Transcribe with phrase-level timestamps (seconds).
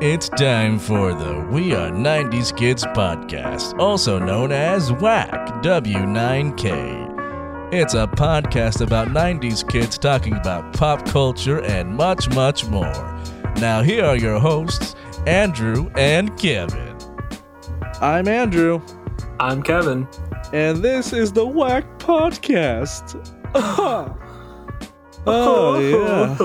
[0.00, 7.72] It's time for the We Are 90s Kids podcast, also known as WAC W9K.
[7.74, 12.92] It's a podcast about 90s kids talking about pop culture and much, much more.
[13.56, 14.94] Now, here are your hosts,
[15.26, 16.96] Andrew and Kevin.
[18.00, 18.80] I'm Andrew,
[19.40, 20.06] I'm Kevin.
[20.52, 23.16] and this is the WAC podcast.
[25.26, 26.36] oh, yeah.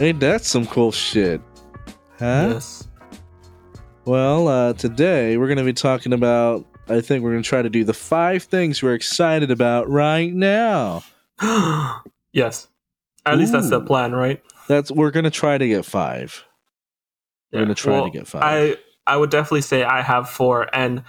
[0.06, 1.40] Ain't that some cool shit?
[2.18, 2.50] Huh?
[2.54, 2.88] Yes.
[4.04, 7.62] Well, uh, today we're going to be talking about, I think we're going to try
[7.62, 11.02] to do the five things we're excited about right now.
[12.32, 12.68] yes.
[13.26, 14.42] At least that's the plan, right?
[14.68, 16.44] That's We're going to try to get five.
[17.54, 18.42] We're gonna try to get five.
[18.42, 21.04] I I would definitely say I have four and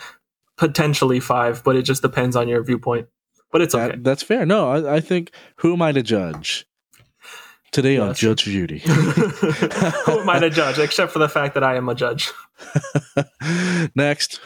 [0.57, 3.07] potentially five, but it just depends on your viewpoint.
[3.51, 3.99] But it's That, okay.
[4.01, 4.45] That's fair.
[4.45, 6.67] No, I, I think, who am I to judge?
[7.75, 8.15] Today Yeah, on.
[8.15, 8.77] Judge Judy.
[8.85, 12.31] Who am I to judge, except for the fact that I am a judge?
[13.95, 14.39] Next.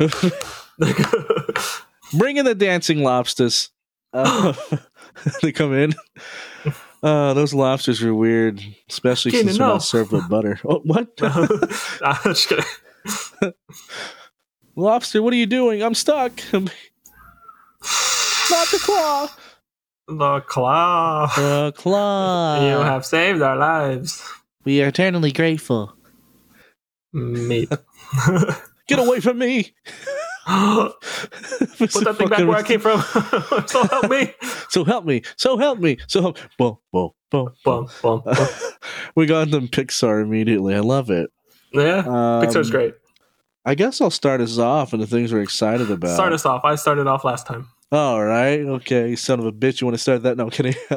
[2.18, 3.70] Bring in the dancing lobsters.
[4.12, 4.54] Uh,
[5.44, 5.94] they come in.
[7.04, 10.60] Uh, those lobsters are weird, especially Keenan, since they're not served with butter.
[10.66, 11.10] Oh, what?
[11.22, 11.48] I'm
[12.34, 13.54] just kidding.
[14.76, 15.84] Lobster, what are you doing?
[15.84, 16.32] I'm stuck.
[16.52, 16.72] not
[18.72, 19.30] the claw.
[20.10, 21.28] The claw.
[21.36, 22.66] The claw.
[22.66, 24.24] you have saved our lives.
[24.66, 25.96] we are eternally grateful.
[27.14, 27.72] Meat.
[28.88, 29.72] Get away from me.
[30.48, 31.00] Put
[32.04, 33.02] that thing back where I came from.
[33.68, 34.34] so help me.
[34.70, 35.22] So help me.
[35.38, 35.98] So help me.
[36.08, 36.38] So help.
[36.58, 37.54] Boom, boom, boom.
[37.64, 38.24] Bum, bum.
[39.16, 40.74] we got them Pixar immediately.
[40.74, 41.30] I love it.
[41.72, 42.00] Yeah.
[42.00, 42.96] Um, Pixar's great.
[43.64, 46.16] I guess I'll start us off and the things we're excited about.
[46.16, 46.66] Start us off.
[46.66, 47.68] I started off last time.
[47.92, 48.60] All right.
[48.60, 49.10] Okay.
[49.10, 49.82] You son of a bitch.
[49.82, 50.38] You want to start that?
[50.38, 50.76] No, I'm kidding.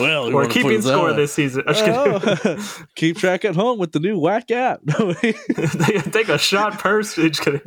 [0.00, 1.16] well, you We're keeping score on.
[1.16, 1.64] this season.
[1.66, 2.46] I'm just.
[2.46, 4.80] Oh, keep track at home with the new whack app.
[4.86, 7.02] Take a shot per.
[7.02, 7.60] Just kidding.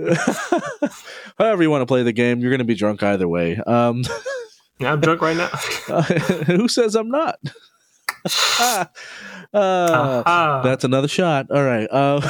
[1.38, 3.58] However you want to play the game, you're going to be drunk either way.
[3.58, 4.04] Um,
[4.80, 5.48] Yeah, I'm drunk right now.
[6.46, 7.38] who says I'm not?
[8.26, 8.86] Uh,
[9.54, 10.62] Aha.
[10.64, 11.52] that's another shot.
[11.52, 11.88] All right.
[11.92, 12.22] Uh,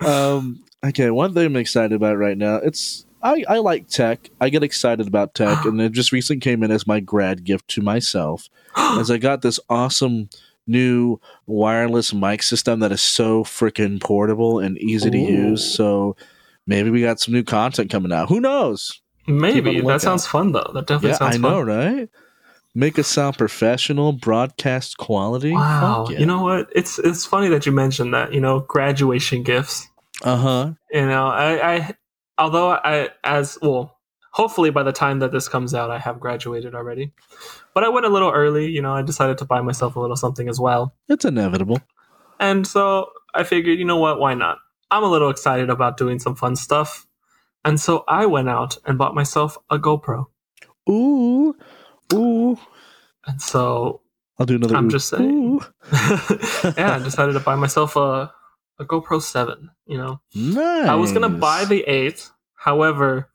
[0.00, 2.56] um, okay, one thing I'm excited about right now.
[2.56, 4.30] It's I, I like tech.
[4.40, 7.68] I get excited about tech, and it just recently came in as my grad gift
[7.68, 10.30] to myself, as I got this awesome
[10.66, 15.64] new wireless mic system that is so freaking portable and easy to use.
[15.76, 16.16] So
[16.66, 18.28] maybe we got some new content coming out.
[18.28, 19.00] Who knows?
[19.26, 20.70] Maybe that sounds fun though.
[20.72, 21.66] That definitely yeah, sounds I know, fun.
[21.66, 22.08] right?
[22.74, 25.52] Make us sound professional, broadcast quality.
[25.52, 26.06] Wow.
[26.08, 26.20] Yeah.
[26.20, 26.68] You know what?
[26.74, 28.32] It's it's funny that you mentioned that.
[28.32, 29.88] You know, graduation gifts.
[30.22, 30.72] uh huh.
[30.92, 31.94] You know, I, I
[32.40, 33.98] although I as well,
[34.32, 37.12] hopefully by the time that this comes out, I have graduated already.
[37.74, 38.66] But I went a little early.
[38.66, 40.94] You know, I decided to buy myself a little something as well.
[41.08, 41.80] It's inevitable.
[42.40, 44.58] And so I figured, you know what, why not?
[44.90, 47.06] I'm a little excited about doing some fun stuff.
[47.64, 50.26] And so I went out and bought myself a GoPro.
[50.88, 51.54] Ooh,
[52.14, 52.58] ooh.
[53.26, 54.00] And so,
[54.38, 54.74] I'll do another.
[54.74, 54.90] I'm ooh.
[54.90, 55.60] just saying.
[56.76, 58.32] Yeah, I decided to buy myself a,
[58.80, 59.70] a GoPro 7.
[59.86, 60.88] You know, Nice.
[60.88, 62.30] I was going to buy the 8.
[62.54, 63.30] However,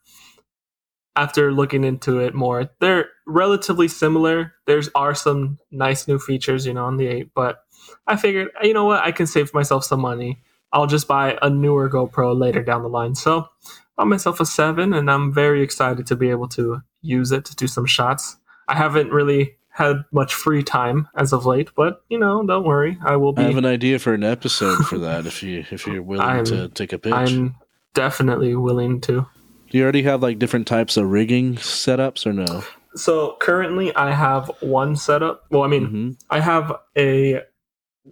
[1.16, 4.52] after looking into it more, they're relatively similar.
[4.66, 7.64] There's are some nice new features, you know, on the 8, but
[8.06, 10.42] I figured, you know what, I can save myself some money.
[10.72, 13.14] I'll just buy a newer GoPro later down the line.
[13.14, 13.48] So,
[13.96, 17.56] bought myself a 7 and I'm very excited to be able to use it to
[17.56, 18.36] do some shots.
[18.68, 22.96] I haven't really had much free time as of late, but you know, don't worry.
[23.04, 25.26] I will I be have an idea for an episode for that.
[25.26, 27.54] If you if you're willing I'm- to take a pitch, I'm
[27.94, 29.26] definitely willing to.
[29.70, 32.64] do you already have like different types of rigging setups or no?
[32.94, 35.44] So currently, I have one setup.
[35.50, 37.42] Well, I mean, hmm I have a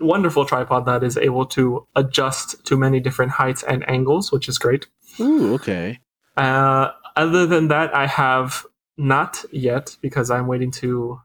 [0.00, 4.58] wonderful tripod that is able to adjust to many different heights and angles, which is
[4.58, 4.86] great.
[5.20, 6.00] Ooh, okay.
[6.36, 8.66] Uh, other than that, I have
[8.98, 11.20] not yet because I'm waiting to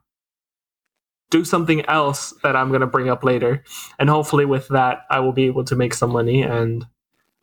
[1.30, 3.64] do something else that I'm going to bring up later.
[4.00, 6.86] And hopefully, with that, I will be able to make some money and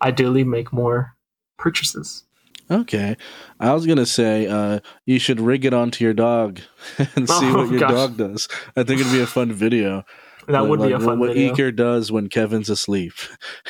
[0.02, 1.14] ideally make more
[1.58, 2.24] purchases.
[2.70, 3.16] Okay.
[3.60, 6.60] I was gonna say uh, you should rig it onto your dog
[6.98, 7.90] and see Oh, what your gosh.
[7.92, 8.48] dog does.
[8.76, 10.02] I think it'd be a fun video.
[10.48, 11.50] That Like- would be a fun what, video.
[11.50, 13.14] What Eker does when Kevin's asleep.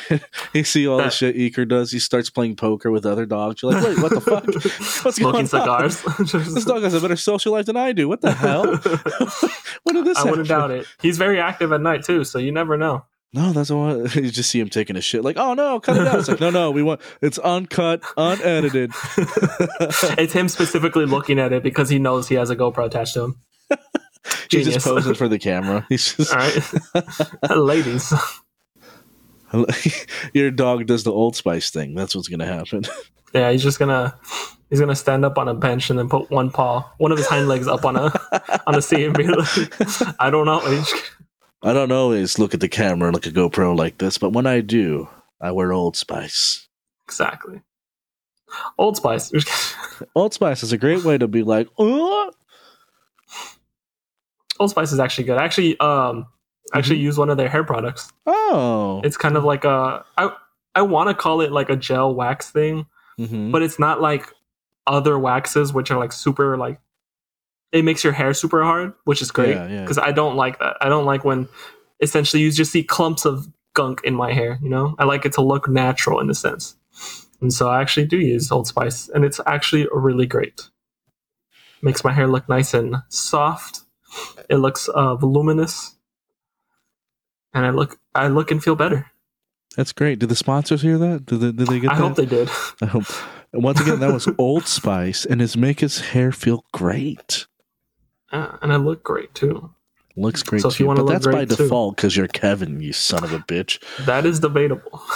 [0.53, 1.91] you see all the shit Eker does.
[1.91, 3.61] He starts playing poker with other dogs.
[3.61, 4.45] You're like, wait, what the fuck?
[5.05, 5.89] What's Smoking going on?
[5.89, 6.01] cigars.
[6.53, 8.07] This dog has a better social life than I do.
[8.07, 8.63] What the hell?
[9.83, 10.85] when did this I wouldn't doubt it.
[11.01, 13.05] He's very active at night too, so you never know.
[13.33, 15.23] No, that's what you just see him taking a shit.
[15.23, 16.19] Like, oh no, cut it out.
[16.19, 18.91] It's like, no, no, we want it's uncut, unedited.
[20.17, 23.23] it's him specifically looking at it because he knows he has a GoPro attached to
[23.25, 23.35] him.
[24.49, 24.73] He's Genius.
[24.75, 25.85] just posing for the camera.
[25.89, 28.13] He's just All right, ladies.
[30.33, 31.95] Your dog does the Old Spice thing.
[31.95, 32.83] That's what's gonna happen.
[33.33, 34.17] Yeah, he's just gonna
[34.69, 37.27] he's gonna stand up on a bench and then put one paw, one of his
[37.27, 38.11] hind legs up on a
[38.67, 39.47] on a seat and be like,
[40.19, 40.61] I don't know.
[41.63, 44.61] I don't always look at the camera like a GoPro like this, but when I
[44.61, 45.07] do,
[45.41, 46.67] I wear Old Spice.
[47.05, 47.61] Exactly.
[48.77, 49.31] Old Spice.
[50.15, 52.31] Old Spice is a great way to be like, oh,
[54.59, 55.37] Old Spice is actually good.
[55.37, 56.27] I actually um
[56.73, 58.11] actually use one of their hair products.
[58.25, 59.01] oh.
[59.03, 60.31] It's kind of like a I
[60.75, 62.85] I want to call it like a gel wax thing,
[63.19, 63.51] Mhm.
[63.51, 64.31] but it's not like
[64.85, 66.79] other waxes which are like super like
[67.73, 69.81] it makes your hair super hard, which is great Yeah, yeah.
[69.81, 70.77] because I don't like that.
[70.79, 71.49] I don't like when
[71.99, 74.95] essentially you just see clumps of gunk in my hair, you know?
[74.97, 76.75] I like it to look natural in a sense.
[77.41, 80.69] And so I actually do use Old Spice and it's actually really great.
[81.81, 83.81] Makes my hair look nice and soft.
[84.49, 85.95] It looks uh, voluminous.
[87.53, 89.07] And I look I look and feel better.
[89.75, 90.19] That's great.
[90.19, 91.25] Did the sponsors hear that?
[91.25, 92.01] Did they, did they get I that?
[92.01, 92.49] hope they did.
[92.81, 93.05] I hope.
[93.53, 97.45] Once again, that was Old Spice, and it's make his hair feel great.
[98.31, 99.69] Uh, and I look great too.
[100.15, 100.95] Looks great So if you too.
[100.95, 103.79] But that's by default because you're Kevin, you son of a bitch.
[104.05, 105.01] That is debatable.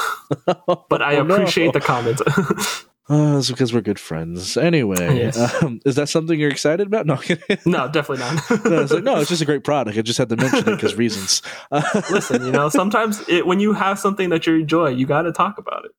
[0.90, 1.36] But I Oh, no.
[1.36, 2.22] appreciate the comment.
[3.14, 4.56] Oh, it's because we're good friends.
[4.56, 5.62] Anyway, Yes.
[5.64, 7.06] um, is that something you're excited about?
[7.06, 7.16] No,
[7.66, 8.50] no, definitely not.
[8.66, 9.98] no, it's like no, it's just a great product.
[9.98, 11.42] I just had to mention it because reasons.
[12.10, 15.34] Listen, you know, sometimes it, when you have something that you enjoy, you got to
[15.34, 15.92] talk about it.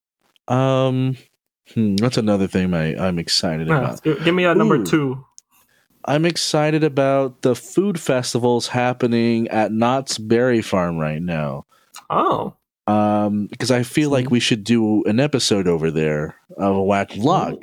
[0.54, 1.16] um,
[1.74, 4.02] hmm, that's another thing I, I'm excited Yeah, about.
[4.02, 4.84] give, give me a number Ooh.
[4.86, 5.26] two.
[6.06, 11.66] I'm excited about the food festivals happening at Knott's Berry Farm right now.
[12.10, 12.54] Oh,
[12.92, 14.30] Um, because I feel like Mhm.
[14.30, 17.62] we should do an episode over there of a whack vlog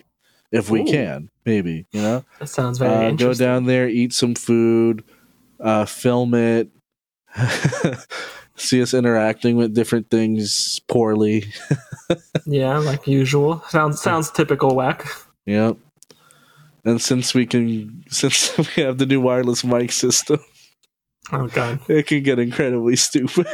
[0.52, 0.86] if we Ooh.
[0.86, 2.24] can, maybe you know.
[2.40, 5.04] that sounds very Uh, go down there, eat some food,
[5.60, 6.70] uh, film it,
[8.56, 11.46] see us interacting with different things poorly.
[12.48, 13.64] Yeah, like usual.
[13.70, 15.06] Sounds sounds typical whack.
[15.46, 15.78] Yep.
[16.84, 20.40] And since we can, since we have the new wireless mic system,
[21.32, 21.80] Oh god.
[21.88, 23.46] it can get incredibly stupid.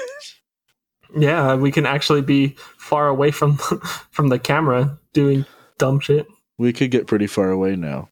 [1.15, 3.57] Yeah, we can actually be far away from
[4.11, 5.45] from the camera doing
[5.77, 6.27] dumb shit.
[6.57, 8.09] we could get pretty far away now.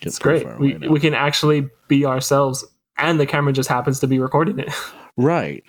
[0.00, 0.46] Get It's great.
[0.58, 0.88] We now.
[0.88, 2.64] we can actually be ourselves,
[2.96, 4.70] and the camera just happens to be recording it.
[5.16, 5.62] right.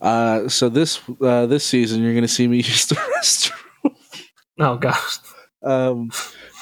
[0.00, 3.94] Uh, so this uh, this season, you're going to see me use the restroom.
[4.58, 5.18] Oh gosh.
[5.62, 6.10] Um,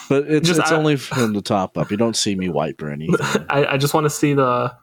[0.08, 1.91] but it's Just it's I- only from the top up.
[1.91, 3.17] You don't see me wipe or anything.
[3.50, 4.75] I, I just want to see the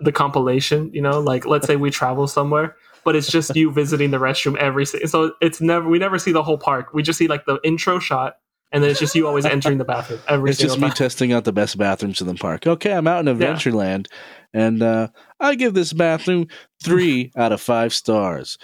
[0.00, 0.90] the compilation.
[0.92, 4.56] You know, like let's say we travel somewhere, but it's just you visiting the restroom
[4.56, 4.84] every.
[4.86, 6.92] So it's never we never see the whole park.
[6.92, 8.36] We just see like the intro shot,
[8.72, 10.96] and then it's just you always entering the bathroom every It's just me time.
[10.96, 12.66] testing out the best bathrooms in the park.
[12.66, 14.06] Okay, I'm out in Adventureland,
[14.52, 15.08] and uh,
[15.40, 16.48] I give this bathroom
[16.82, 18.58] three out of five stars.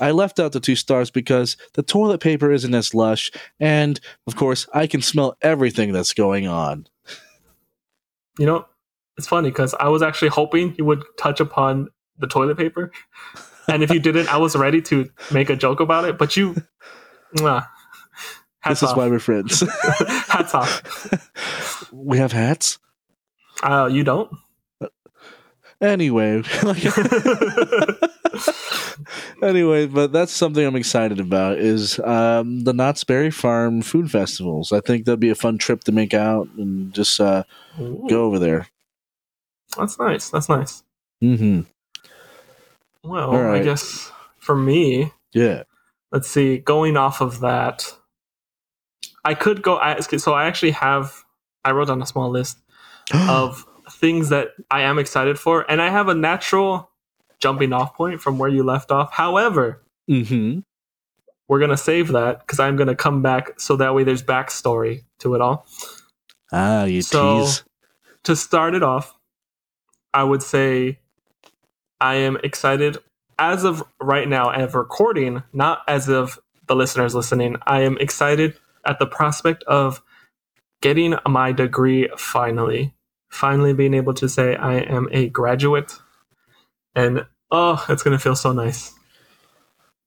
[0.00, 3.98] I left out the two stars because the toilet paper isn't as lush, and
[4.28, 6.86] of course, I can smell everything that's going on.
[8.38, 8.64] you know,
[9.18, 11.88] it's funny because I was actually hoping you would touch upon
[12.18, 12.92] the toilet paper,
[13.68, 16.18] and if you didn't, I was ready to make a joke about it.
[16.18, 16.54] But you,
[17.40, 17.66] hats
[18.80, 19.60] this is why we're friends.
[20.28, 21.88] hats off.
[21.92, 22.78] we have hats.
[23.62, 24.30] Uh, you don't.
[25.80, 26.84] Anyway, like-
[29.42, 34.72] anyway, but that's something I'm excited about is um, the Knott's Berry Farm food festivals.
[34.72, 37.42] I think that'd be a fun trip to make out and just uh,
[38.08, 38.68] go over there.
[39.76, 40.30] That's nice.
[40.30, 40.82] That's nice.
[41.20, 41.62] hmm
[43.04, 43.60] Well, right.
[43.60, 45.64] I guess for me, Yeah.
[46.12, 46.58] let's see.
[46.58, 47.92] Going off of that,
[49.24, 49.76] I could go.
[49.78, 51.24] I, so I actually have.
[51.64, 52.58] I wrote down a small list
[53.28, 56.90] of things that I am excited for, and I have a natural
[57.40, 59.12] jumping off point from where you left off.
[59.12, 60.60] However, hmm
[61.48, 65.34] we're gonna save that because I'm gonna come back so that way there's backstory to
[65.34, 65.66] it all.
[66.52, 67.64] Ah, you So- tease.
[68.24, 69.18] to start it off,
[70.14, 71.00] I would say
[72.02, 72.98] I am excited
[73.38, 77.56] as of right now of recording, not as of the listeners listening.
[77.64, 80.02] I am excited at the prospect of
[80.80, 82.92] getting my degree finally.
[83.30, 85.96] Finally being able to say I am a graduate.
[86.96, 88.92] And oh, it's going to feel so nice.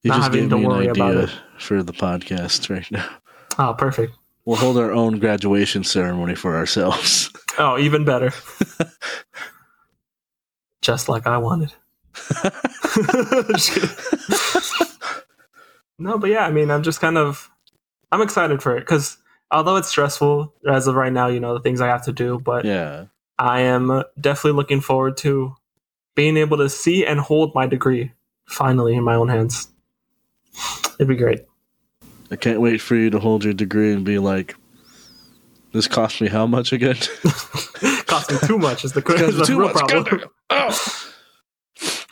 [0.03, 2.91] You not just having gave to me an worry about idea for the podcast right
[2.91, 3.09] now.
[3.57, 4.11] Oh, perfect.
[4.43, 7.31] We'll hold our own graduation ceremony for ourselves.
[7.57, 8.33] Oh, even better.
[10.81, 11.73] Just like I wanted.
[15.97, 17.49] No, but yeah, I mean, I'm just kind of,
[18.11, 19.17] I'm excited for it because
[19.51, 22.39] although it's stressful as of right now, you know, the things I have to do,
[22.39, 23.05] but yeah.
[23.39, 25.55] I am definitely looking forward to
[26.15, 28.11] being able to see and hold my degree
[28.45, 29.69] finally in my own hands.
[30.99, 31.45] It'd be great.
[32.31, 34.55] I can't wait for you to hold your degree and be like,
[35.73, 36.95] "This cost me how much again?"
[38.07, 39.87] Cost me too much is the, is the too real much.
[39.87, 40.29] problem.
[40.49, 41.01] Oh.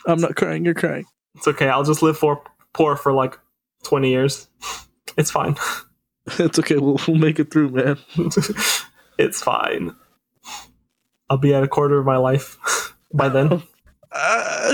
[0.06, 0.64] I'm not crying.
[0.64, 1.06] You're crying.
[1.34, 1.68] It's okay.
[1.68, 2.42] I'll just live for
[2.72, 3.38] poor for like
[3.82, 4.48] twenty years.
[5.16, 5.56] It's fine.
[6.38, 6.76] It's okay.
[6.78, 7.98] We'll, we'll make it through, man.
[9.18, 9.94] it's fine.
[11.30, 12.56] I'll be at a quarter of my life
[13.12, 13.62] by then.
[14.10, 14.72] Uh,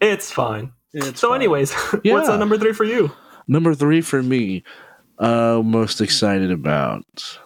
[0.00, 0.72] It's fine.
[0.92, 1.36] it's So, fine.
[1.40, 1.72] anyways,
[2.04, 2.14] Yeah.
[2.14, 3.10] what's uh, number three for you?
[3.48, 4.62] Number three for me,
[5.18, 7.38] uh, most excited about.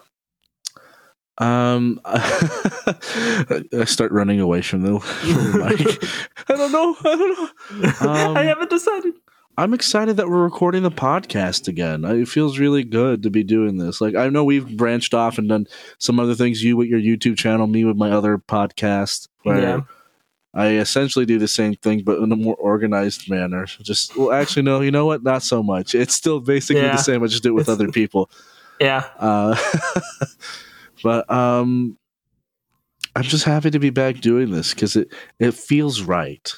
[1.39, 5.59] Um, I start running away from the, from the
[6.39, 6.49] mic.
[6.51, 6.97] I don't know.
[7.05, 8.11] I don't know.
[8.11, 9.15] Um, I haven't decided.
[9.59, 12.05] I'm excited that we're recording the podcast again.
[12.05, 14.01] It feels really good to be doing this.
[14.03, 15.67] Like I know we've branched off and done
[15.99, 16.63] some other things.
[16.63, 19.81] You with your YouTube channel, me with my other podcast, where Yeah.
[20.53, 23.65] I essentially do the same thing, but in a more organized manner.
[23.67, 24.81] Just well, actually, no.
[24.83, 25.23] You know what?
[25.23, 25.95] Not so much.
[25.95, 26.93] It's still basically Yeah.
[26.93, 27.23] the same.
[27.23, 28.31] I just do it with It's- other people.
[28.81, 29.05] Yeah.
[29.19, 29.57] Uh,
[31.03, 31.99] but um,
[33.15, 36.53] I'm just happy to be back doing this because it it feels right.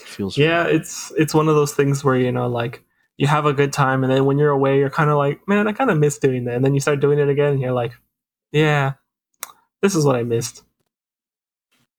[0.00, 0.74] It feels Yeah, right.
[0.74, 2.82] it's it's one of those things where you know, like
[3.16, 5.68] you have a good time, and then when you're away, you're kind of like, man,
[5.68, 7.72] I kind of miss doing that, and then you start doing it again, and you're
[7.72, 7.92] like,
[8.52, 8.94] yeah,
[9.82, 10.62] this is what I missed.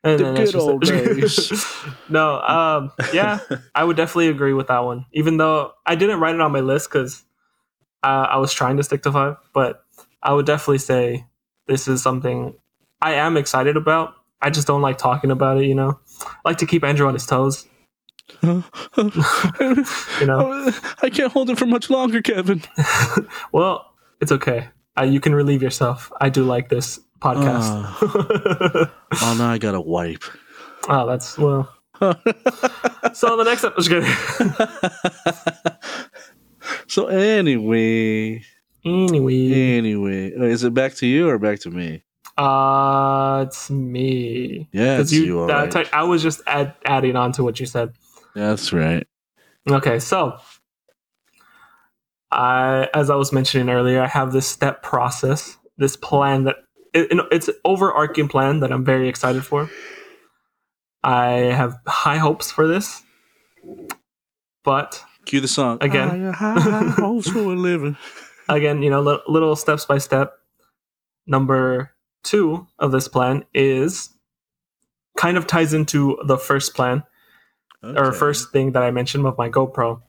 [0.03, 1.61] And The good old days.
[2.09, 3.39] no, um, yeah,
[3.75, 5.05] I would definitely agree with that one.
[5.11, 7.23] Even though I didn't write it on my list because
[8.01, 9.83] uh, I was trying to stick to five, but
[10.23, 11.25] I would definitely say
[11.69, 12.55] this is something
[13.01, 14.15] I am excited about.
[14.41, 15.65] I just don't like talking about it.
[15.65, 17.65] You know, I like to keep Andrew on his toes.
[18.43, 18.63] you
[20.21, 20.71] know.
[21.01, 22.63] I can't hold it for much longer, Kevin.
[23.51, 24.69] well, it's okay.
[24.97, 26.11] Uh, you can relieve yourself.
[26.19, 28.89] I do like this podcast.
[29.21, 30.23] Oh, now I gotta wipe.
[30.87, 31.67] oh, that's well.
[31.99, 34.05] So the next episode.
[36.87, 38.43] so anyway,
[38.85, 42.03] anyway, anyway, uh, is it back to you or back to me?
[42.37, 44.69] uh, it's me.
[44.71, 45.39] Yeah, it's you.
[45.41, 45.93] all uh, right.
[45.93, 47.93] I was just add, adding on to what you said.
[48.33, 49.05] That's right.
[49.69, 50.39] Okay, so
[52.31, 56.57] I, as I was mentioning earlier, I have this step process, this plan that
[56.93, 59.69] it, it- it's an overarching plan that I'm very excited for.
[61.03, 63.01] I have high hopes for this,
[64.63, 66.31] but Cue the song Again.
[66.33, 67.97] Higher hopes for a living.
[68.49, 70.33] again, you know, li- little steps by step.
[71.25, 71.91] Number
[72.23, 74.09] two of this plan is
[75.17, 77.03] kind of ties into the first plan
[77.83, 80.01] or first thing that I mentioned with my GoPro.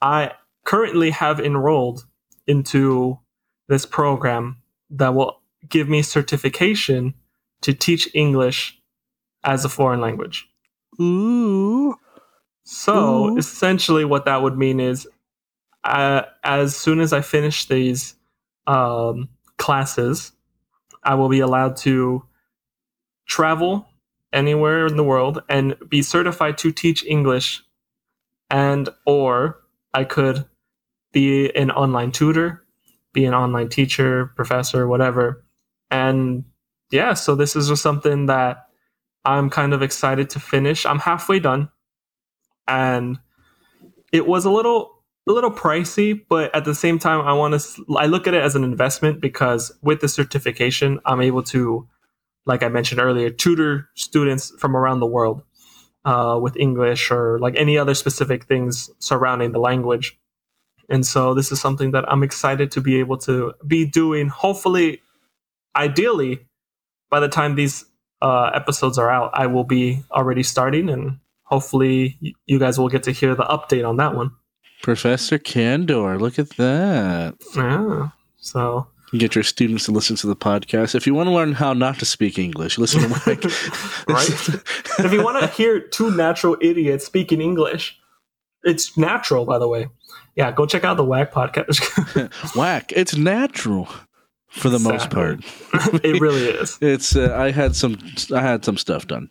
[0.00, 0.32] I
[0.64, 2.06] currently have enrolled
[2.46, 3.18] into
[3.68, 7.14] this program that will give me certification
[7.60, 8.80] to teach English
[9.44, 10.48] as a foreign language.
[11.00, 11.94] Ooh.
[12.64, 13.38] So Ooh.
[13.38, 15.06] essentially, what that would mean is,
[15.84, 18.14] uh, as soon as I finish these
[18.66, 20.32] um, classes,
[21.02, 22.24] I will be allowed to
[23.26, 23.88] travel
[24.32, 27.62] anywhere in the world and be certified to teach English,
[28.50, 29.60] and or
[29.94, 30.44] I could
[31.12, 32.64] be an online tutor,
[33.12, 35.44] be an online teacher, professor, whatever.
[35.90, 36.44] And
[36.90, 38.68] yeah, so this is just something that
[39.24, 40.84] I'm kind of excited to finish.
[40.84, 41.70] I'm halfway done
[42.68, 43.18] and
[44.12, 44.97] it was a little
[45.28, 48.42] a little pricey but at the same time i want to i look at it
[48.42, 51.86] as an investment because with the certification i'm able to
[52.46, 55.42] like i mentioned earlier tutor students from around the world
[56.04, 60.18] uh, with english or like any other specific things surrounding the language
[60.88, 65.02] and so this is something that i'm excited to be able to be doing hopefully
[65.76, 66.46] ideally
[67.10, 67.84] by the time these
[68.20, 71.18] uh, episodes are out i will be already starting and
[71.48, 74.30] hopefully you guys will get to hear the update on that one.
[74.82, 77.34] Professor Candor, look at that.
[77.56, 78.08] Yeah.
[78.36, 80.94] So You get your students to listen to the podcast.
[80.94, 83.44] If you want to learn how not to speak English, listen to Mike.
[84.08, 84.28] Right.
[85.04, 87.98] if you want to hear two natural idiots speaking English,
[88.64, 89.88] it's natural, by the way.
[90.36, 92.54] Yeah, go check out the WAG podcast.
[92.56, 92.92] Whack.
[92.94, 93.88] It's natural
[94.48, 95.40] for the most part.
[96.04, 96.78] it really is.
[96.80, 97.98] It's uh, I had some
[98.34, 99.30] I had some stuff done.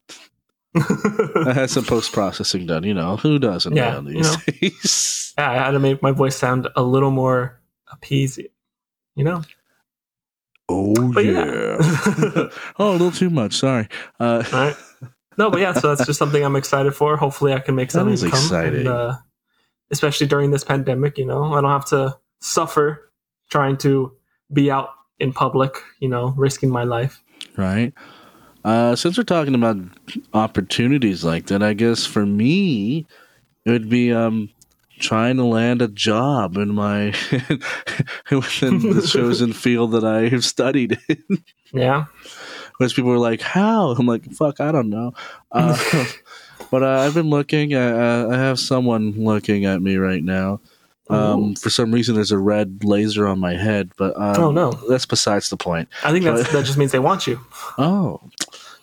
[1.45, 2.83] I had some post processing done.
[2.83, 4.53] You know who doesn't Yeah, now you these know.
[4.61, 5.33] days?
[5.37, 7.59] yeah, I had to make my voice sound a little more
[7.91, 8.47] appeasing.
[9.15, 9.41] You know?
[10.69, 11.45] Oh But yeah.
[11.45, 11.77] yeah.
[12.79, 13.55] oh, a little too much.
[13.55, 13.87] Sorry.
[14.19, 14.75] Uh, All right.
[15.37, 17.15] No, but yeah, so that's just something I'm excited for.
[17.15, 18.39] Hopefully, I can make That some is income.
[18.39, 18.79] exciting.
[18.81, 19.15] And, uh,
[19.91, 23.11] especially during this pandemic, you know, I don't have to suffer
[23.49, 24.11] trying to
[24.51, 27.21] be out in public, you know, risking my life.
[27.55, 27.93] right.
[28.67, 29.77] Uh, since we're talking about
[30.33, 33.05] opportunities like that, I guess for me,
[33.63, 34.49] it would be um,
[34.99, 37.05] trying to land a job in my
[38.29, 41.43] within the chosen field that I have studied in.
[41.71, 42.07] Yeah.
[42.77, 45.13] Most people were like, "How?" I'm like, "Fuck, I don't know."
[45.49, 46.05] Uh,
[46.69, 47.73] but uh, I've been looking.
[47.73, 50.59] Uh, I have someone looking at me right now.
[51.09, 54.71] Um, for some reason, there's a red laser on my head, but um, Oh, no.
[54.89, 55.87] that's besides the point.
[56.03, 57.39] I think that's, that just means they want you.
[57.77, 58.21] Oh,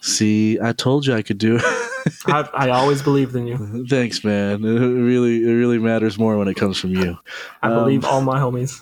[0.00, 1.62] see, I told you I could do it.
[2.26, 3.87] I, I always believed in you.
[3.90, 4.64] Thanks, man.
[4.64, 7.16] It really, it really matters more when it comes from you.
[7.62, 8.81] I Um, believe all my homies.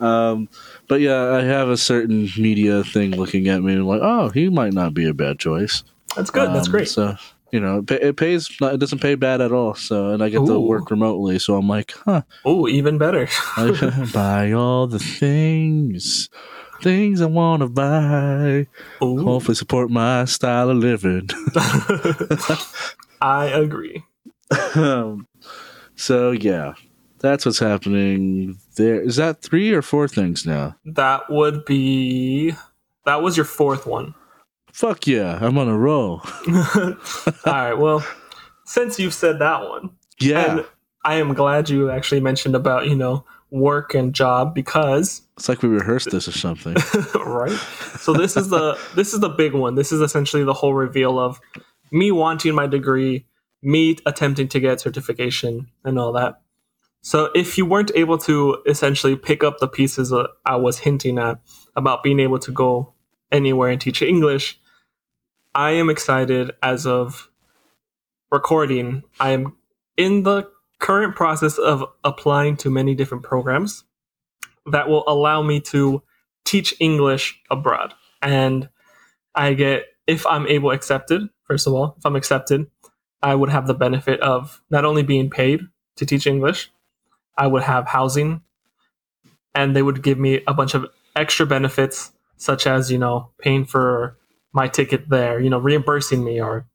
[0.00, 0.48] Um,
[0.88, 4.48] but yeah, I have a certain media thing looking at me and like, oh, he
[4.48, 5.84] might not be a bad choice.
[6.16, 6.50] That's good.
[6.52, 6.88] That's Um, great.
[6.88, 7.16] So
[7.54, 8.50] you know, it, pay, it pays.
[8.60, 9.76] Not, it doesn't pay bad at all.
[9.76, 11.38] So and I get to work remotely.
[11.38, 12.22] So I'm like, huh.
[12.44, 13.28] Oh, even better.
[13.56, 16.28] I buy all the things,
[16.82, 18.66] things I want to buy.
[19.04, 19.22] Ooh.
[19.22, 21.28] Hopefully, support my style of living.
[23.22, 24.02] I agree.
[24.74, 25.28] um,
[25.94, 26.72] so yeah,
[27.20, 29.00] that's what's happening there.
[29.00, 30.74] Is that three or four things now?
[30.84, 32.56] That would be.
[33.06, 34.16] That was your fourth one.
[34.74, 36.20] Fuck yeah, I'm on a roll.
[36.48, 36.96] all
[37.46, 37.74] right.
[37.74, 38.04] Well,
[38.64, 40.66] since you've said that one, Yeah, and
[41.04, 45.62] I am glad you actually mentioned about you know work and job because it's like
[45.62, 46.74] we rehearsed this or something.
[47.14, 47.52] right.
[48.00, 49.76] So this is the this is the big one.
[49.76, 51.40] This is essentially the whole reveal of
[51.92, 53.26] me wanting my degree,
[53.62, 56.40] me attempting to get certification, and all that.
[57.00, 61.20] So if you weren't able to essentially pick up the pieces that I was hinting
[61.20, 61.38] at
[61.76, 62.92] about being able to go
[63.30, 64.58] anywhere and teach English,
[65.54, 67.30] I am excited as of
[68.32, 69.04] recording.
[69.20, 69.56] I am
[69.96, 70.48] in the
[70.80, 73.84] current process of applying to many different programs
[74.66, 76.02] that will allow me to
[76.44, 77.94] teach English abroad.
[78.20, 78.68] And
[79.34, 82.66] I get, if I'm able accepted, first of all, if I'm accepted,
[83.22, 85.60] I would have the benefit of not only being paid
[85.96, 86.70] to teach English,
[87.38, 88.42] I would have housing,
[89.54, 93.64] and they would give me a bunch of extra benefits, such as, you know, paying
[93.64, 94.18] for
[94.54, 96.66] my ticket there, you know, reimbursing me or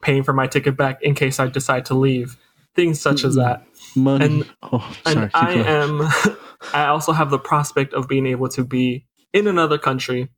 [0.00, 2.36] paying for my ticket back in case I decide to leave,
[2.74, 3.66] things such as that
[3.96, 4.24] Money.
[4.24, 5.16] And- oh, sorry.
[5.16, 5.66] and I going.
[5.66, 6.00] am
[6.74, 10.28] I also have the prospect of being able to be in another country,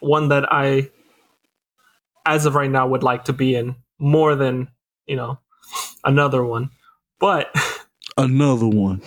[0.00, 0.90] one that I
[2.26, 4.68] as of right now would like to be in more than,
[5.06, 5.38] you know,
[6.04, 6.70] another one.
[7.20, 7.54] But
[8.16, 9.02] another one.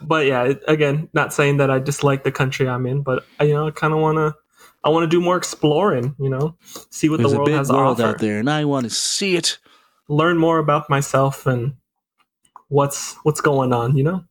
[0.00, 3.68] but yeah, again, not saying that I dislike the country I'm in, but you know,
[3.68, 4.34] I kind of want to
[4.84, 6.56] I want to do more exploring, you know,
[6.90, 9.58] see what There's the world has world out there, and I want to see it.
[10.08, 11.74] Learn more about myself and
[12.68, 14.24] what's what's going on, you know?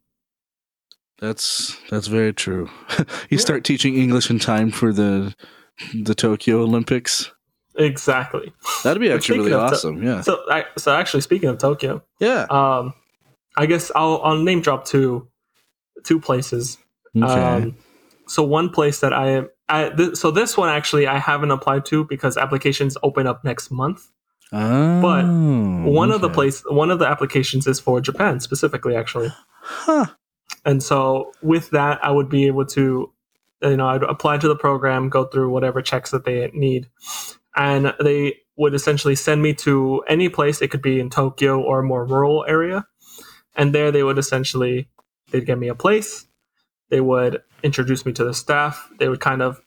[1.20, 2.70] That's that's very true.
[3.00, 3.38] you Yeah.
[3.40, 5.36] start teaching English in time for the
[6.04, 7.32] the Tokyo Olympics.
[7.76, 8.52] Exactly.
[8.84, 10.02] That'd be actually really of to- awesome.
[10.02, 12.48] yeah, So, I, so actually, speaking of Tokyo, yeah.
[12.50, 12.96] um,
[13.56, 15.28] I guess I'll, I'll name drop two
[16.04, 16.80] two places.
[17.16, 17.26] Okay.
[17.32, 17.78] Um,
[18.28, 21.86] so one place that I am, I, th- so this one actually I haven't applied
[21.88, 24.10] to because applications open up next month.
[24.54, 25.26] oh, but
[25.92, 29.30] one of the place, one of the applications is for Japan specifically, actually.
[29.62, 30.06] Huh.
[30.64, 33.12] And so with that, I would be able to,
[33.62, 36.88] you know, I'd apply to the program, go through whatever checks that they need,
[37.56, 40.62] and they would essentially send me to any place.
[40.62, 42.86] It could be in Tokyo or a more rural area,
[43.56, 44.88] and there they would essentially
[45.32, 46.27] they'd get me a place.
[46.90, 48.90] They would introduce me to the staff.
[49.00, 49.62] They would kind of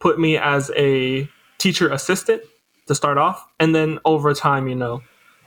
[0.00, 2.42] put me as a teacher assistant
[2.86, 5.02] to start off, and then over time, you know,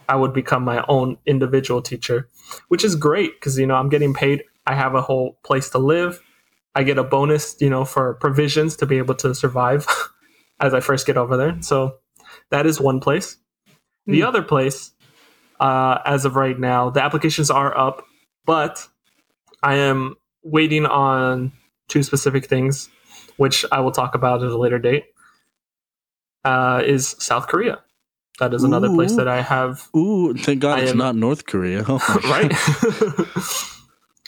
[0.09, 2.29] I would become my own individual teacher,
[2.69, 4.43] which is great because you know I'm getting paid.
[4.65, 6.21] I have a whole place to live.
[6.75, 9.85] I get a bonus, you know, for provisions to be able to survive
[10.59, 11.57] as I first get over there.
[11.61, 11.97] So
[12.51, 13.37] that is one place.
[14.05, 14.27] The Hmm.
[14.27, 14.91] other place,
[15.59, 18.05] uh, as of right now, the applications are up,
[18.45, 18.87] but
[19.63, 20.15] I am
[20.51, 21.51] waiting on
[21.87, 22.89] two specific things,
[23.37, 25.05] which I will talk about at a later date.
[26.43, 27.79] Uh, is South Korea?
[28.39, 31.47] That is another place that I have Ooh, thank God I it's am- not North
[31.47, 31.83] Korea.
[31.87, 31.97] Oh
[32.29, 32.53] right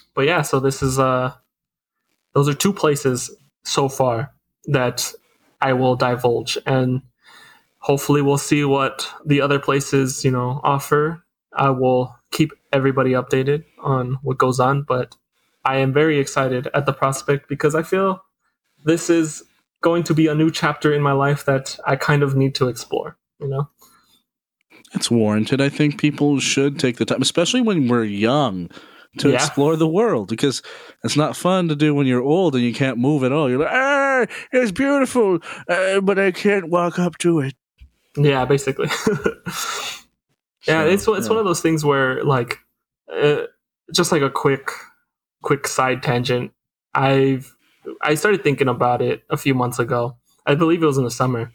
[0.16, 1.32] but yeah so this is uh
[2.34, 3.30] those are two places
[3.64, 4.34] so far
[4.66, 5.14] that
[5.62, 7.02] i will divulge and
[7.80, 13.64] hopefully we'll see what the other places you know offer i will keep everybody updated
[13.80, 15.16] on what goes on but
[15.66, 18.22] i am very excited at the prospect because i feel
[18.86, 19.44] this is
[19.82, 22.68] going to be a new chapter in my life that i kind of need to
[22.68, 23.70] explore you know
[24.96, 25.62] It's warranted.
[25.62, 28.70] I think people should take the time, especially when we're young,
[29.20, 29.36] to Yeah.
[29.36, 30.64] explore the world because
[31.04, 33.50] it's not fun to do when you're old and you can't move at all.
[33.50, 37.54] You're like, ah, it's beautiful, uh, but I can't walk up to it.
[38.18, 38.90] Yeah, basically.
[40.68, 41.30] yeah, So, it's it's yeah.
[41.30, 42.60] one of those things where like
[43.14, 43.44] uh,
[43.94, 44.72] just like a quick,
[45.42, 46.52] quick side tangent.
[46.94, 47.56] I've
[48.02, 50.18] I started thinking about it a few months ago.
[50.46, 51.52] I believe it was in the summer.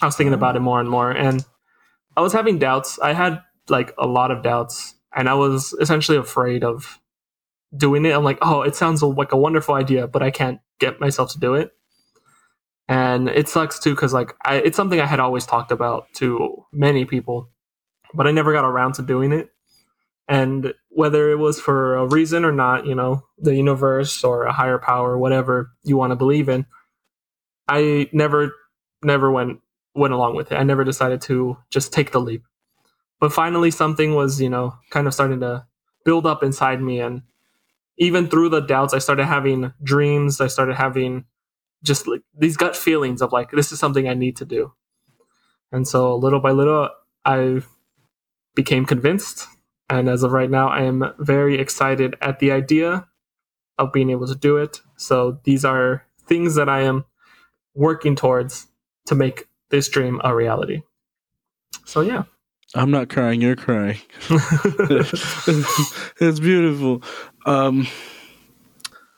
[0.00, 1.44] I was thinking about it more and more, and
[2.16, 2.98] I was having doubts.
[2.98, 6.98] I had like a lot of doubts, and I was essentially afraid of
[7.76, 8.12] doing it.
[8.12, 11.38] I'm like, oh, it sounds like a wonderful idea, but I can't get myself to
[11.38, 11.72] do it.
[12.88, 16.64] And it sucks too because like I, it's something I had always talked about to
[16.72, 17.48] many people,
[18.12, 19.51] but I never got around to doing it.
[20.28, 24.52] And whether it was for a reason or not, you know, the universe or a
[24.52, 26.66] higher power, whatever you want to believe in,
[27.68, 28.54] I never,
[29.02, 29.60] never went
[29.94, 30.56] went along with it.
[30.56, 32.44] I never decided to just take the leap.
[33.20, 35.66] But finally, something was, you know, kind of starting to
[36.04, 37.22] build up inside me, and
[37.98, 40.40] even through the doubts, I started having dreams.
[40.40, 41.24] I started having
[41.82, 44.72] just like these gut feelings of like this is something I need to do.
[45.70, 46.90] And so little by little,
[47.24, 47.62] I
[48.54, 49.46] became convinced
[49.92, 53.06] and as of right now, I am very excited at the idea
[53.76, 54.80] of being able to do it.
[54.96, 57.04] So these are things that I am
[57.74, 58.68] working towards
[59.04, 60.80] to make this dream a reality.
[61.84, 62.22] So yeah.
[62.74, 63.98] I'm not crying, you're crying.
[66.20, 67.02] it's beautiful.
[67.44, 67.86] Um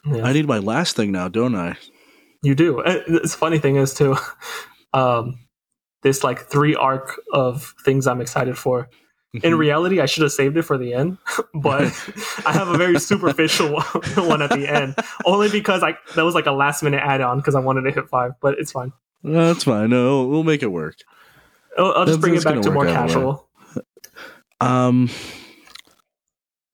[0.05, 1.77] I need my last thing now, don't I?
[2.43, 2.83] You do.
[3.07, 4.17] This funny thing is too,
[4.93, 5.39] um,
[6.03, 8.89] this like three arc of things I'm excited for
[9.35, 9.59] in Mm-hmm.
[9.59, 11.19] reality, I should have saved it for the end,
[11.55, 11.83] but
[12.47, 13.81] I have a very superficial
[14.17, 14.95] one at the end,
[15.27, 17.91] only because I that was like a last minute add on because I wanted to
[17.91, 18.93] hit five, but it's fine.
[19.23, 19.91] No, that's fine.
[19.91, 20.97] No, we'll make it work.
[21.77, 23.49] I'll, I'll just That's- bring it back gonna more casual.
[24.61, 25.11] Um,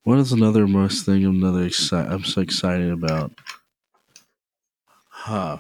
[0.05, 3.33] what is another most thing I'm another exci- I'm so excited about?
[5.09, 5.59] Huh.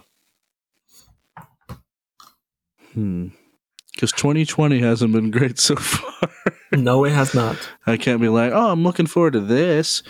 [2.92, 3.28] Hmm.
[4.00, 6.30] Because 2020 hasn't been great so far.
[6.72, 7.58] No, it has not.
[7.84, 10.04] I can't be like, oh, I'm looking forward to this.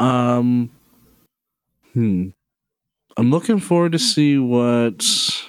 [0.00, 0.70] Um,
[1.92, 2.30] hmm.
[3.18, 5.06] I'm looking forward to see what,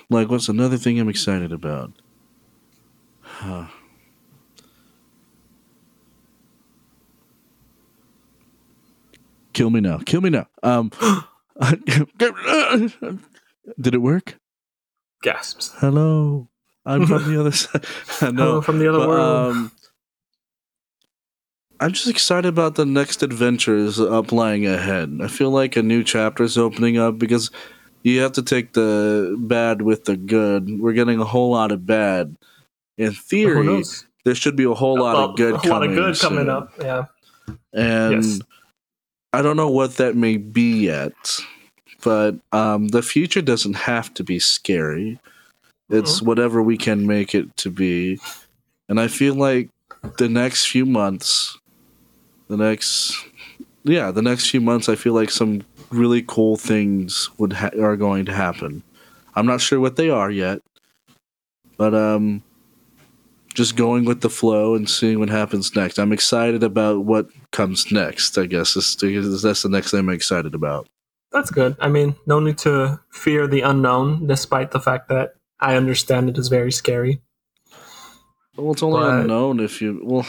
[0.10, 1.93] like, what's another thing I'm excited about?
[3.21, 3.67] Huh.
[9.53, 9.99] Kill me now.
[9.99, 10.47] Kill me now.
[10.62, 10.91] Um,
[13.79, 14.38] did it work?
[15.23, 15.71] Gasps.
[15.77, 16.49] Hello.
[16.88, 17.86] I'm from the other side.
[18.34, 18.62] Know.
[18.62, 19.56] From the other But, world.
[19.56, 19.71] um,
[21.80, 25.19] I'm just excited about the next adventures up lying ahead.
[25.21, 27.52] I feel like a new chapter is opening up because
[28.04, 30.80] you have to take the bad with the good.
[30.80, 32.36] We're getting a whole lot of bad.
[32.97, 33.84] In theory,
[34.26, 35.69] there should be a whole lot Well, of good a coming.
[35.69, 36.73] lot of good coming up.
[36.80, 37.06] Yeah.
[37.73, 38.39] And Yes.
[39.34, 41.13] I don't know what that may be yet,
[42.04, 45.19] but um, the future doesn't have to be scary.
[45.89, 48.19] It's whatever we can make it to be.
[48.89, 49.69] And I feel like
[50.17, 51.58] the next few months,
[52.47, 53.26] the next,
[53.84, 57.95] yeah, the next few months, I feel like some really cool things would ha- are
[57.95, 58.84] going to happen.
[59.36, 60.62] I'm not sure what they are yet,
[61.78, 62.43] but um,
[63.54, 66.00] just going with the flow and seeing what happens next.
[66.00, 68.38] I'm excited about what comes next.
[68.38, 70.88] I guess is, is that's the next thing I'm excited about.
[71.32, 71.76] That's good.
[71.80, 76.37] I mean, no need to fear the unknown, despite the fact that I understand it
[76.37, 77.21] is very scary.
[78.55, 80.01] Well, it's only But- unknown if you.
[80.03, 80.25] Well,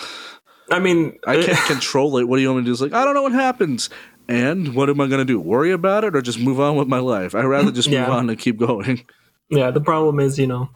[0.70, 2.24] I mean, I can't control it.
[2.28, 2.72] What do you want me to do?
[2.72, 3.88] It's like I don't know what happens.
[4.30, 5.40] And what am I going to do?
[5.40, 7.34] Worry about it or just move on with my life?
[7.34, 8.10] I'd rather just move Yeah.
[8.10, 9.06] on and keep going.
[9.48, 10.68] yeah, the problem is, you know,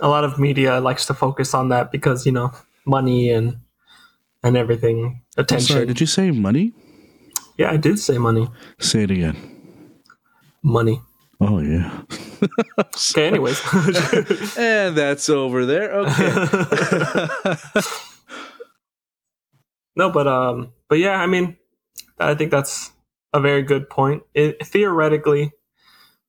[0.00, 2.52] a lot of media likes to focus on that because, you know,
[2.84, 3.56] money and
[4.42, 5.66] and everything, attention.
[5.74, 6.72] Sorry, did you say money?
[7.56, 8.48] yeah, I did say money.
[8.78, 9.36] Say it again.
[10.62, 11.00] Money.
[11.40, 12.02] Oh yeah.
[12.78, 13.60] Okay, anyways.
[14.58, 15.92] and that's over there.
[15.92, 17.28] Okay.
[19.96, 21.56] no, but um but yeah, I mean,
[22.18, 22.92] I think that's
[23.32, 24.22] a very good point.
[24.34, 25.52] It, theoretically,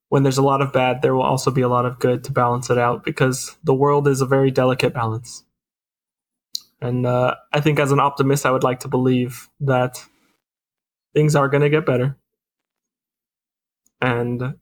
[0.10, 2.32] when there's a lot of bad, there will also be a lot of good to
[2.32, 5.44] balance it out because the world is a very delicate balance.
[6.82, 10.04] And uh, I think as an optimist, I would like to believe that
[11.14, 12.18] things are going to get better.
[14.02, 14.56] And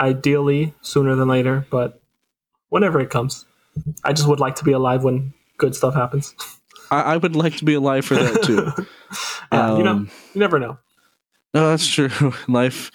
[0.00, 2.00] ideally, sooner than later, but
[2.68, 3.44] whenever it comes.
[4.04, 6.34] I just would like to be alive when good stuff happens.
[6.90, 8.72] I, I would like to be alive for that too.
[9.52, 10.78] yeah, you know, Um, you never know.
[11.52, 12.10] No, that's true.
[12.48, 12.90] Life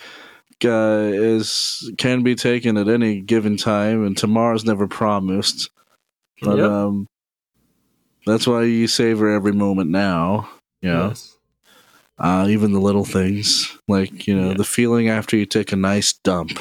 [0.64, 5.70] uh, is can be taken at any given time, and tomorrow's never promised.
[6.42, 6.70] But Yep.
[6.72, 7.08] um,
[8.26, 10.50] that's why you savor every moment now.
[10.82, 11.38] You know, Yes.
[12.18, 14.58] uh, even the little things, like you know, Yeah.
[14.58, 16.60] the feeling after you take a nice dump.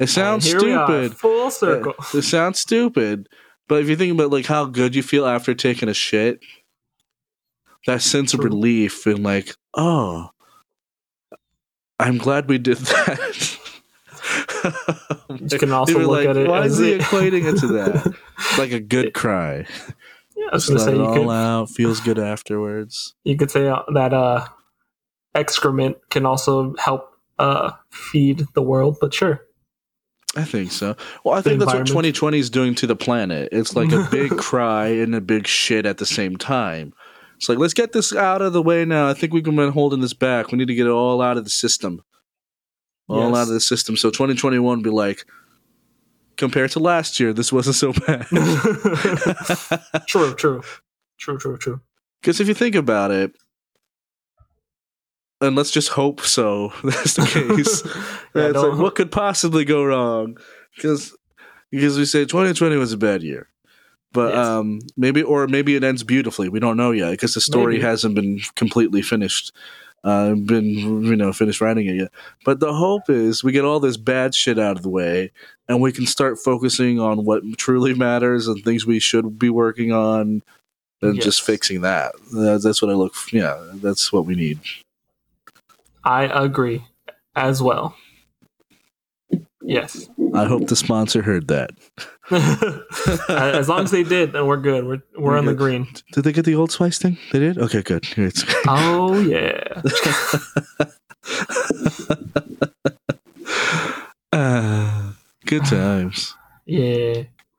[0.00, 1.18] It sounds And here we are, stupid.
[1.18, 1.94] full circle.
[2.14, 3.28] It sounds stupid,
[3.68, 6.40] but if you think about like how good you feel after taking a shit,
[7.86, 10.30] that sense of relief and like, oh,
[11.98, 13.58] I'm glad we did that.
[15.50, 18.14] You can also look like, at it Why is he it- equating it to that?
[18.58, 19.66] like a good cry.
[20.36, 21.70] Yeah, I was Just gonna say it you all could out.
[21.70, 23.14] Feels good afterwards.
[23.24, 24.46] you could say uh, that uh,
[25.34, 28.98] excrement can also help uh, feed the world.
[29.00, 29.40] But sure,
[30.36, 30.96] I think so.
[31.24, 33.48] Well, I think that's what 2020 is doing to the planet.
[33.52, 36.92] It's like a big cry and a big shit at the same time.
[37.36, 39.08] It's like, let's get this out of the way now.
[39.08, 40.52] I think we've been holding this back.
[40.52, 42.02] We need to get it all out of the system.
[43.08, 43.36] All Yes.
[43.36, 43.96] out of the system.
[43.96, 45.24] So 2021 be like,
[46.36, 48.26] compared to last year, this wasn't so bad.
[50.06, 50.62] true, true,
[51.18, 51.80] true, true, true.
[52.20, 53.32] Because if you think about it,
[55.40, 57.82] and let's just hope so, that's the case.
[58.34, 60.36] Yeah, it's like, what could possibly go wrong?
[60.74, 61.16] Because
[61.70, 63.48] because we say 2020 was a bad year,
[64.12, 64.46] but Yes.
[64.46, 66.48] um, maybe or maybe it ends beautifully.
[66.50, 67.84] We don't know yet because the story Maybe.
[67.84, 69.52] hasn't been completely finished.
[70.04, 70.68] Uh, been
[71.04, 72.12] you know finished writing it yet.
[72.44, 75.32] But the hope is we get all this bad shit out of the way,
[75.66, 79.92] and we can start focusing on what truly matters and things we should be working
[79.92, 80.42] on,
[81.02, 82.12] and just fixing that.
[82.32, 83.14] That's, that's what I look.
[83.32, 84.60] Yeah, that's what we need.
[86.06, 86.84] I agree
[87.34, 87.94] as well.
[89.60, 90.08] Yes.
[90.32, 91.70] I hope the sponsor heard that.
[93.28, 94.84] as long as they did, then we're good.
[94.84, 95.88] We're we're We're on the green.
[96.12, 97.18] Did they get the Old Spice thing?
[97.32, 97.58] They did.
[97.58, 98.04] Okay, good.
[98.04, 99.82] Here it's- Oh yeah.
[104.32, 105.16] Ah,
[105.46, 106.34] good times.
[106.66, 106.84] Yeah.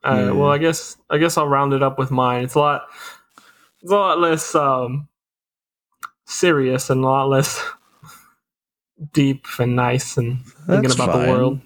[0.06, 0.26] Right.
[0.26, 0.32] Yeah.
[0.32, 2.44] Well, I guess I guess I'll round it up with mine.
[2.44, 2.84] It's a lot.
[3.82, 5.08] It's a lot less um,
[6.26, 7.60] serious and a lot less
[9.14, 11.26] deep and nice and thinking That's about fine.
[11.26, 11.62] the world.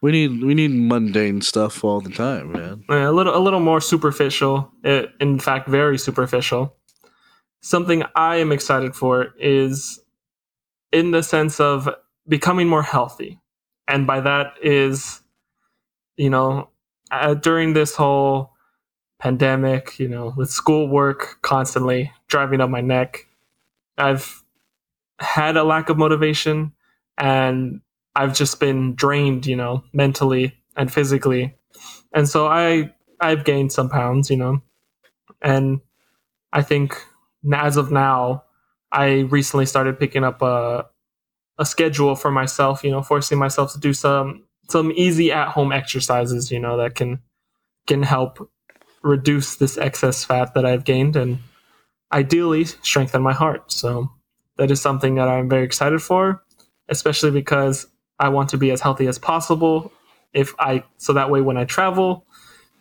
[0.00, 2.84] We need we need mundane stuff all the time, man.
[2.88, 4.70] Yeah, a little a little more superficial.
[4.84, 6.76] eh, in fact, very superficial.
[7.60, 10.00] Something I am excited for is
[10.90, 11.88] in the sense of
[12.26, 13.38] becoming more healthy,
[13.86, 15.20] and by that is,
[16.16, 16.70] you know,
[17.12, 18.50] uh, during this whole
[19.20, 23.28] pandemic, you know, with schoolwork constantly driving up my neck,
[23.96, 24.41] I've
[25.22, 26.72] had a lack of motivation,
[27.16, 27.80] and
[28.14, 31.56] I've just been drained, you know, mentally and physically
[32.12, 34.62] and so I I've gained some pounds, you know,
[35.40, 35.80] and
[36.52, 37.00] I think
[37.52, 38.44] as of now,
[38.90, 40.86] I recently started picking up a
[41.58, 45.72] a schedule for myself, you know, forcing myself to do some some easy at home
[45.72, 47.20] exercises, you know, that can
[47.86, 48.50] can help
[49.02, 51.38] reduce this excess fat that I've gained and
[52.12, 53.72] ideally strengthen my heart.
[53.72, 54.10] So
[54.56, 56.42] that is something that I'm very excited for,
[56.88, 57.86] especially because
[58.18, 59.92] I want to be as healthy as possible
[60.32, 62.26] if I so that way when I travel,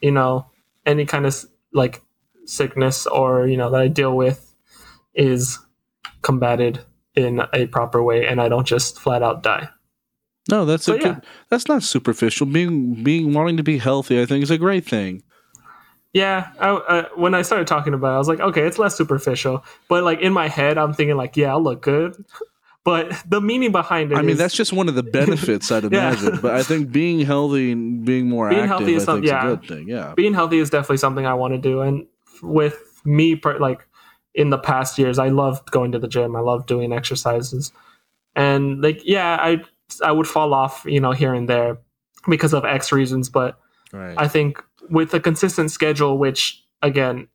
[0.02, 0.46] you know,
[0.86, 1.36] any kind of
[1.74, 2.02] like
[2.46, 4.54] sickness or you know that I deal with
[5.16, 5.60] is
[6.22, 6.80] combated
[7.16, 9.70] in a proper way and I don't just flat out die.
[10.50, 11.04] No, that's So, a yeah.
[11.04, 12.48] good, that's not superficial.
[12.48, 15.24] Being being wanting to be healthy, I think, is a great thing.
[16.14, 18.96] Yeah, I, uh, when I started talking about it, I was like, okay, it's less
[18.98, 19.64] superficial.
[19.88, 22.24] But like in my head, I'm thinking like, yeah, I'll look good.
[22.84, 25.84] But the meaning behind it, I mean, is- that's just one of the benefits, I'd
[25.84, 25.90] Yeah.
[26.14, 26.40] imagine.
[26.42, 29.46] But I think being healthy and being more Being active, healthy is I think, yeah.
[29.46, 29.88] a good thing.
[29.88, 30.14] Yeah.
[30.16, 31.82] being healthy is definitely something I want to do.
[31.82, 32.08] And
[32.42, 33.86] with me, like
[34.34, 36.36] in the past years, I loved going to the gym.
[36.36, 37.72] I loved doing exercises,
[38.36, 39.62] and like yeah, I
[40.04, 41.78] I would fall off, you know, here and there
[42.30, 43.30] because of X reasons.
[43.30, 43.60] But
[43.94, 44.16] Right.
[44.18, 47.28] I think with a consistent schedule, which again,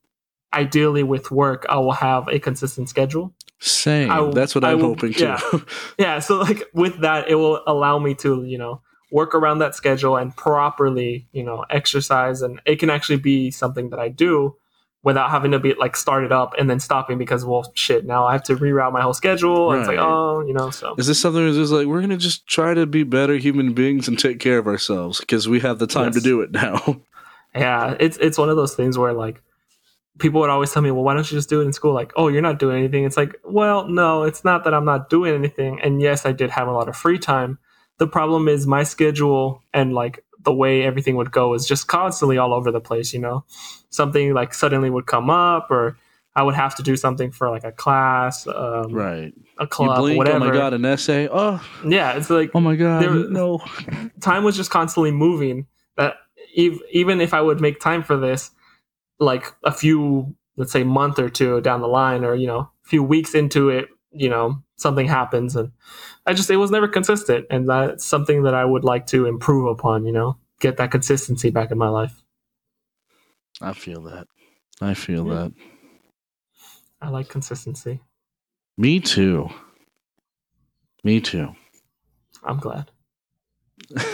[0.53, 3.35] ideally with work, I will have a consistent schedule.
[3.59, 4.09] Same.
[4.09, 5.25] Will- that's what I'm will- hoping to.
[5.25, 5.41] yeah.
[5.99, 8.81] Yeah, so like with that, it will allow me to, you know,
[9.13, 12.43] work around that schedule and properly, you know, exercise.
[12.43, 14.57] And it can actually be something that I do
[15.03, 18.33] without having to be like started up and then stopping because, well, shit, now I
[18.33, 19.71] have to reroute my whole schedule.
[19.71, 20.97] And it's like, oh, you know, so.
[20.99, 24.09] Is this something that's just like we're gonna just try to be better human beings
[24.09, 27.01] and take care of ourselves because we have the time to do it now?
[27.57, 29.42] Yeah, it's it's one of those things where like
[30.19, 32.12] people would always tell me, "Well, why don't you just do it in school?" Like,
[32.16, 35.35] "Oh, you're not doing anything." It's like, "Well, no, it's not that I'm not doing
[35.35, 37.59] anything." And yes, I did have a lot of free time.
[37.99, 42.38] The problem is my schedule and like the way everything would go is just constantly
[42.38, 43.45] all over the place, you know.
[43.90, 45.97] Something like suddenly would come up or
[46.35, 49.33] I would have to do something for like a class, um, right.
[49.59, 50.19] a club, blink.
[50.19, 50.45] whatever.
[50.45, 51.29] Oh my god, an essay.
[51.33, 53.03] Oh, Yeah, it's like oh my god.
[53.03, 53.61] There- no.
[54.21, 55.66] time was just constantly moving
[55.97, 56.16] that
[56.57, 58.51] ev- even if i would make time for this
[59.19, 62.71] like a few let's say month or two down the line or you know a
[62.88, 65.71] few weeks into it you know something happens and
[66.27, 69.66] i just it was never consistent and that's something that i would like to improve
[69.66, 72.23] upon you know get that consistency back in my life
[73.61, 74.27] I feel that.
[74.83, 75.35] I feel Yeah.
[75.35, 75.53] that.
[77.01, 78.01] I like consistency.
[78.77, 79.49] Me too.
[81.03, 81.55] Me too.
[82.45, 82.90] I'm glad.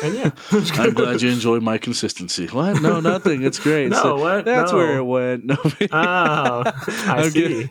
[0.02, 0.30] And yeah,
[0.74, 2.46] I'm glad you enjoy my consistency.
[2.48, 2.82] What?
[2.82, 3.42] No, nothing.
[3.42, 3.88] It's great.
[3.90, 4.44] No, So what?
[4.44, 4.78] that's No.
[4.78, 5.44] where it went.
[5.46, 5.56] No,
[5.92, 7.70] Oh, I see.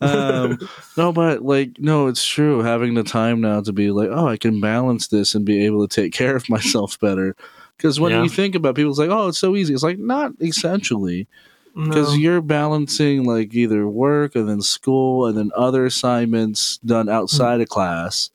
[0.00, 0.58] um,
[0.96, 2.60] no, but like, no, it's true.
[2.62, 5.86] Having the time now to be like, oh, I can balance this and be able
[5.86, 7.34] to take care of myself better.
[7.76, 8.22] Because when Yeah.
[8.22, 9.72] you think about people, it's like, oh, it's so easy.
[9.74, 11.26] It's like not essentially
[11.74, 12.14] because No.
[12.14, 17.68] you're balancing like either work and then school and then other assignments done outside of
[17.68, 18.30] class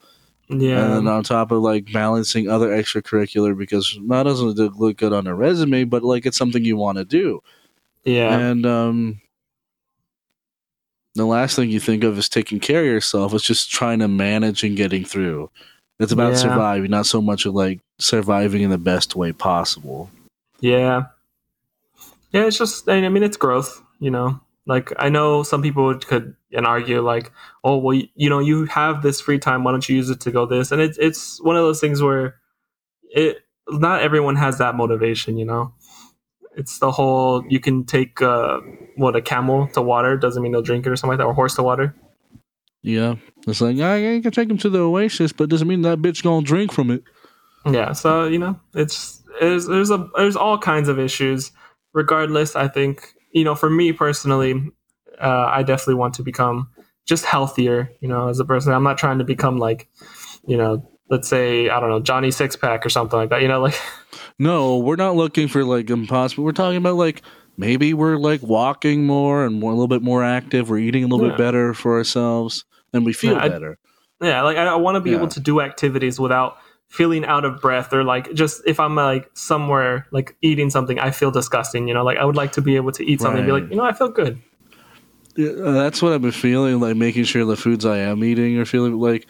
[0.49, 4.75] yeah, and then on top of like balancing other extracurricular because not only does it
[4.75, 7.41] look good on a resume but like it's something you want to do
[8.03, 9.19] yeah, and um
[11.15, 14.07] the last thing you think of is taking care of yourself it's just trying to
[14.07, 15.49] manage and getting through
[15.99, 16.37] it's about Yeah.
[16.39, 20.09] surviving not so much of like surviving in the best way possible
[20.61, 21.03] yeah,
[22.31, 22.45] yeah.
[22.45, 23.81] It's just, I mean, it's growth.
[23.99, 27.31] You know, like I know some people could and argue like,
[27.63, 29.63] oh, well, you, you know, you have this free time.
[29.63, 30.71] Why don't you use it to go this?
[30.71, 32.35] And it's it's one of those things where
[33.11, 33.37] it
[33.69, 35.37] not everyone has that motivation.
[35.37, 35.73] You know,
[36.55, 38.59] it's the whole you can take uh,
[38.95, 41.33] what a camel to water doesn't mean they'll drink it or something like that, or
[41.33, 41.93] horse to water.
[42.81, 43.15] yeah
[43.47, 46.21] it's like i, I can take him to the oasis but doesn't mean that bitch
[46.23, 47.03] gonna drink from it
[47.65, 51.51] Yeah, so you know, it's there's there's a there's all kinds of issues.
[51.93, 54.71] Regardless, I think you know, for me personally,
[55.21, 56.69] uh, I definitely want to become
[57.05, 57.91] just healthier.
[58.01, 59.87] You know, as a person, I'm not trying to become like,
[60.47, 63.41] you know, let's say I don't know Johnny Six Pack or something like that.
[63.41, 63.79] You know, like
[64.39, 66.43] No, we're not looking for like impossible.
[66.43, 67.21] We're talking about like
[67.57, 70.69] maybe we're like walking more and more, a little bit more active.
[70.69, 71.31] We're eating a little Yeah.
[71.33, 73.77] bit better for ourselves and we feel Yeah, I- better.
[74.21, 75.17] yeah, like I, I want to be Yeah.
[75.17, 79.29] able to do activities without feeling out of breath or like just if I'm like
[79.33, 81.87] somewhere like eating something, I feel disgusting.
[81.87, 83.69] You know, like I would like to be able to eat something and be like,
[83.69, 84.41] you know, I feel good.
[85.35, 88.57] Yeah, uh, that's what I've been feeling like making sure the foods I am eating
[88.57, 89.27] are feeling like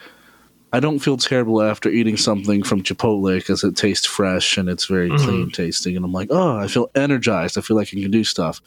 [0.72, 4.84] I don't feel terrible after eating something from Chipotle because it tastes fresh and it's
[4.84, 5.24] very Mhm.
[5.24, 5.96] clean tasting.
[5.96, 7.56] And I'm like, oh, I feel energized.
[7.56, 8.60] I feel like I can do stuff.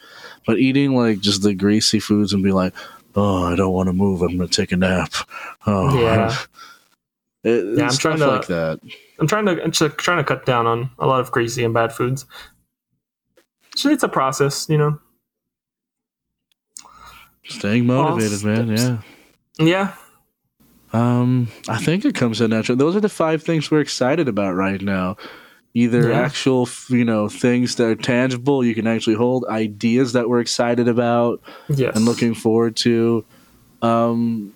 [0.46, 2.72] But eating like just the greasy foods and be like,
[3.16, 4.22] oh, I don't want to move.
[4.22, 5.12] I'm going to take a nap.
[5.66, 6.36] Oh, Yeah.
[7.42, 8.80] It, Yeah, I'm trying to- like that.
[9.18, 11.72] I'm trying to I'm tr- trying to cut down on a lot of greasy and
[11.74, 12.26] bad foods.
[13.76, 14.98] So it's a process, you know.
[17.44, 18.68] Staying motivated, man.
[18.68, 18.98] Yeah.
[19.58, 19.92] Yeah,
[20.92, 22.76] Um, I think it comes in natural.
[22.78, 25.16] Those are the five things we're excited about right now.
[25.74, 26.20] Either Yeah.
[26.20, 30.88] actual, you know, things that are tangible, you can actually hold, ideas that we're excited
[30.88, 31.94] about yes.
[31.94, 33.24] and looking forward to.
[33.82, 34.52] Um,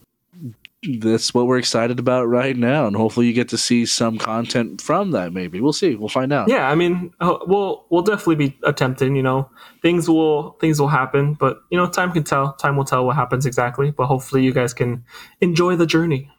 [0.99, 4.81] that's what we're excited about right now, and hopefully, you get to see some content
[4.81, 5.33] from that.
[5.33, 5.94] Maybe we'll see.
[5.94, 6.49] We'll find out.
[6.49, 9.16] Yeah, I mean, uh, we'll we'll definitely be attempting.
[9.16, 9.51] You know,
[9.83, 12.55] things will things will happen, but you know, time can tell.
[12.55, 13.90] Time will tell what happens exactly.
[13.90, 15.05] But hopefully, you guys can
[15.40, 16.31] enjoy the journey.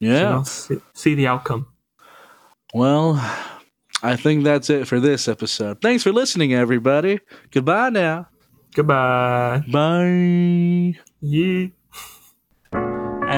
[0.00, 0.22] you yeah.
[0.22, 1.66] know, see, see the outcome.
[2.74, 3.14] Well,
[4.02, 5.80] I think that's it for this episode.
[5.80, 7.20] Thanks for listening, everybody.
[7.50, 8.28] Goodbye now.
[8.74, 9.64] Goodbye.
[9.70, 10.98] Bye.
[11.20, 11.68] Yeah.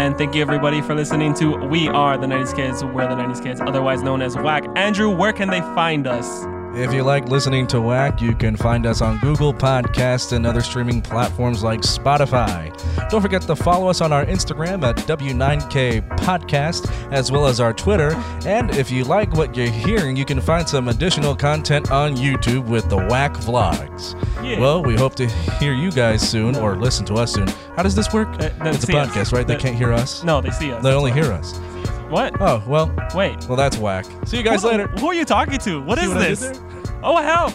[0.08, 2.82] And thank you everybody for listening to We Are the 90s Kids.
[2.82, 4.66] We're the 90s Kids, otherwise known as WAC.
[4.74, 6.46] Andrew, where can they find us?
[6.74, 10.60] If you like listening to Whack, you can find us on Google Podcasts and other
[10.60, 12.70] streaming platforms like Spotify.
[13.10, 17.72] Don't forget to follow us on our Instagram at W9K Podcast, as well as our
[17.72, 18.12] Twitter.
[18.46, 22.66] And if you like what you're hearing, you can find some additional content on YouTube
[22.66, 24.14] with the Whack Vlogs.
[24.44, 24.60] Yeah.
[24.60, 25.26] Well, we hope to
[25.58, 27.48] hear you guys soon or listen to us soon.
[27.76, 28.28] How does this work?
[28.40, 29.08] Uh, it's a see us.
[29.08, 29.46] podcast, right?
[29.46, 30.22] They They- can't hear us.
[30.22, 30.82] No, they see us.
[30.82, 31.58] They only hear us.
[32.08, 32.40] What?
[32.40, 33.44] Oh well, Wait.
[33.46, 34.06] well that's whack.
[34.26, 34.88] See you guys later.
[34.88, 35.80] Who are you talking to?
[35.82, 36.60] What See is what this?
[37.02, 37.52] Oh, help!